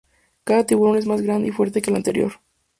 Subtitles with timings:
[0.45, 2.33] Cada tiburón es más grande y fuerte que el anterior.